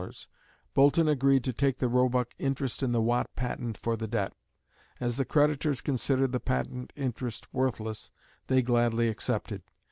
Boulton 0.73 1.07
agreed 1.07 1.43
to 1.43 1.53
take 1.53 1.77
the 1.77 1.87
Roebuck 1.87 2.33
interest 2.39 2.81
in 2.81 2.91
the 2.91 3.03
Watt 3.03 3.29
patent 3.35 3.77
for 3.77 3.95
the 3.95 4.07
debt. 4.07 4.33
As 4.99 5.15
the 5.17 5.25
creditors 5.25 5.79
considered 5.79 6.31
the 6.31 6.39
patent 6.39 6.91
interest 6.95 7.47
worthless, 7.53 8.09
they 8.47 8.63
gladly 8.63 9.09
accepted. 9.09 9.61